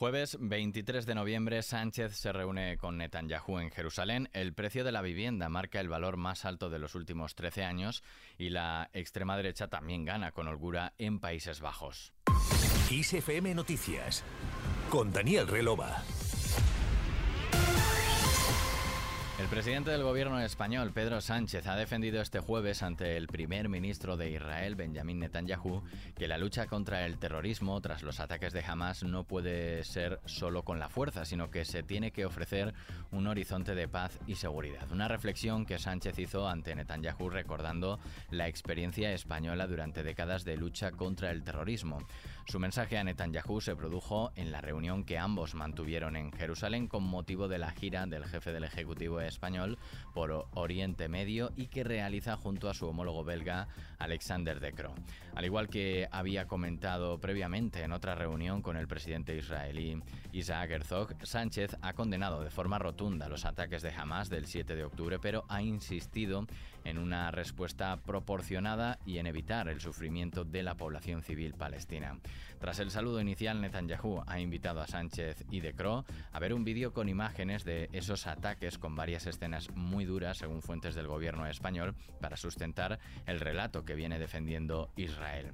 [0.00, 4.30] Jueves 23 de noviembre, Sánchez se reúne con Netanyahu en Jerusalén.
[4.32, 8.02] El precio de la vivienda marca el valor más alto de los últimos 13 años
[8.38, 12.14] y la extrema derecha también gana con holgura en Países Bajos.
[12.90, 14.24] ISFM Noticias
[14.88, 16.02] con Daniel Relova.
[19.50, 24.30] Presidente del gobierno español, Pedro Sánchez, ha defendido este jueves ante el primer ministro de
[24.30, 25.82] Israel, Benjamin Netanyahu,
[26.16, 30.62] que la lucha contra el terrorismo tras los ataques de Hamas no puede ser solo
[30.62, 32.74] con la fuerza, sino que se tiene que ofrecer
[33.10, 34.88] un horizonte de paz y seguridad.
[34.92, 37.98] Una reflexión que Sánchez hizo ante Netanyahu recordando
[38.30, 41.98] la experiencia española durante décadas de lucha contra el terrorismo.
[42.50, 47.04] Su mensaje a Netanyahu se produjo en la reunión que ambos mantuvieron en Jerusalén con
[47.04, 49.78] motivo de la gira del jefe del Ejecutivo español
[50.14, 53.68] por Oriente Medio y que realiza junto a su homólogo belga
[54.00, 54.96] Alexander De Croo.
[55.36, 61.24] Al igual que había comentado previamente en otra reunión con el presidente israelí Isaac Herzog,
[61.24, 65.44] Sánchez ha condenado de forma rotunda los ataques de Hamas del 7 de octubre, pero
[65.48, 66.48] ha insistido
[66.82, 72.18] en una respuesta proporcionada y en evitar el sufrimiento de la población civil palestina.
[72.58, 76.64] Tras el saludo inicial, Netanyahu ha invitado a Sánchez y De Croo a ver un
[76.64, 81.46] vídeo con imágenes de esos ataques con varias escenas muy duras, según fuentes del gobierno
[81.46, 85.52] español, para sustentar el relato que viene defendiendo Israel.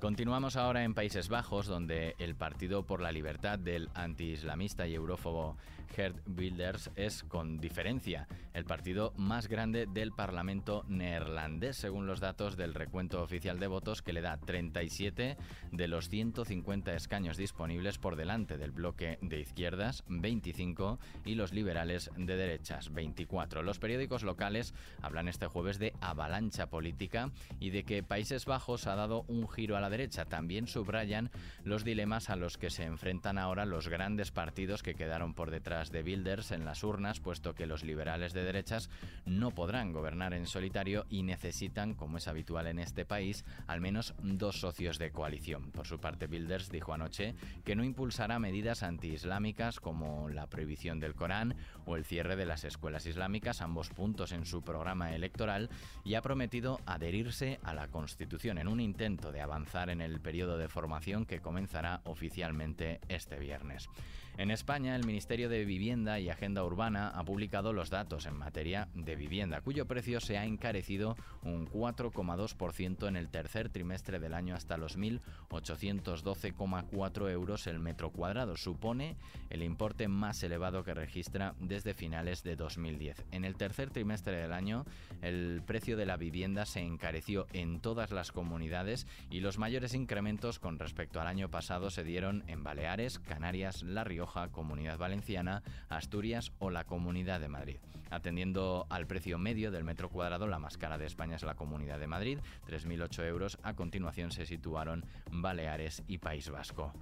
[0.00, 5.56] Continuamos ahora en Países Bajos, donde el Partido por la Libertad del antiislamista y eurófobo
[5.94, 12.56] Gert Wilders es, con diferencia, el partido más grande del Parlamento neerlandés, según los datos
[12.56, 15.36] del recuento oficial de votos, que le da 37
[15.72, 22.10] de los 150 escaños disponibles por delante del bloque de izquierdas, 25, y los liberales
[22.16, 23.62] de derechas, 24.
[23.62, 28.94] Los periódicos locales hablan este jueves de avalancha política y de que Países Bajos ha
[28.94, 30.24] dado un giro a la derecha.
[30.24, 31.30] También subrayan
[31.64, 35.90] los dilemas a los que se enfrentan ahora los grandes partidos que quedaron por detrás
[35.90, 38.90] de Bilders en las urnas, puesto que los liberales de derechas
[39.24, 44.14] no podrán gobernar en solitario y necesitan, como es habitual en este país, al menos
[44.22, 45.70] dos socios de coalición.
[45.70, 47.34] Por su parte, Bilders dijo anoche
[47.64, 51.54] que no impulsará medidas antiislámicas como la prohibición del Corán
[51.86, 55.70] o el cierre de las escuelas islámicas, ambos puntos en su programa electoral,
[56.04, 60.58] y ha prometido adherirse a la Constitución en un intento de avanzar en el periodo
[60.58, 63.88] de formación que comenzará oficialmente este viernes.
[64.38, 68.86] En España, el Ministerio de Vivienda y Agenda Urbana ha publicado los datos en materia
[68.94, 74.54] de vivienda, cuyo precio se ha encarecido un 4,2% en el tercer trimestre del año
[74.54, 78.56] hasta los 1.812,4 euros el metro cuadrado.
[78.56, 79.16] Supone
[79.50, 83.24] el importe más elevado que registra desde finales de 2010.
[83.32, 84.86] En el tercer trimestre del año,
[85.20, 90.60] el precio de la vivienda se encareció en todas las comunidades y los mayores incrementos
[90.60, 96.52] con respecto al año pasado se dieron en Baleares, Canarias, La Rioja, Comunidad Valenciana, Asturias
[96.58, 97.78] o la Comunidad de Madrid.
[98.10, 101.98] Atendiendo al precio medio del metro cuadrado, la más cara de España es la Comunidad
[101.98, 103.58] de Madrid, 3.008 euros.
[103.62, 106.92] A continuación se situaron Baleares y País Vasco.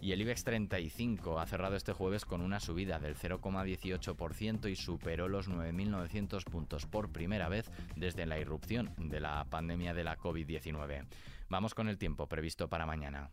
[0.00, 5.28] Y el IBEX 35 ha cerrado este jueves con una subida del 0,18% y superó
[5.28, 11.06] los 9.900 puntos por primera vez desde la irrupción de la pandemia de la COVID-19.
[11.48, 13.30] Vamos con el tiempo previsto para mañana.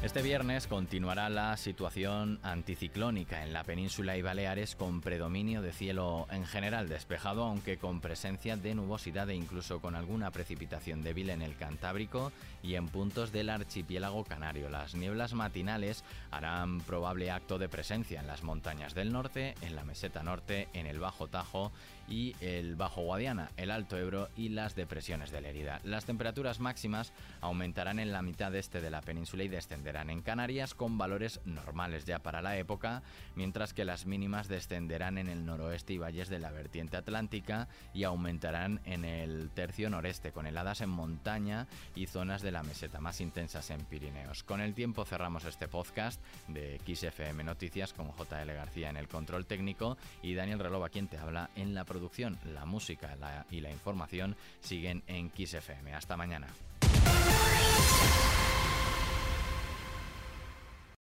[0.00, 6.28] Este viernes continuará la situación anticiclónica en la península y Baleares con predominio de cielo
[6.30, 11.42] en general despejado, aunque con presencia de nubosidad e incluso con alguna precipitación débil en
[11.42, 12.30] el Cantábrico
[12.62, 14.70] y en puntos del archipiélago canario.
[14.70, 19.82] Las nieblas matinales harán probable acto de presencia en las montañas del norte, en la
[19.82, 21.72] meseta norte, en el Bajo Tajo
[22.08, 25.80] y el Bajo Guadiana, el Alto Ebro y las depresiones de Lérida.
[25.82, 30.74] Las temperaturas máximas aumentarán en la mitad este de la península y descenderán en Canarias
[30.74, 33.02] con valores normales ya para la época,
[33.34, 38.04] mientras que las mínimas descenderán en el noroeste y valles de la vertiente atlántica y
[38.04, 43.20] aumentarán en el tercio noreste con heladas en montaña y zonas de la meseta más
[43.20, 44.44] intensas en Pirineos.
[44.44, 49.46] Con el tiempo cerramos este podcast de XFM Noticias con JL García en el control
[49.46, 53.16] técnico y Daniel Relova quien te habla en la producción la música
[53.50, 55.94] y la información siguen en Kiss FM.
[55.94, 56.48] Hasta mañana.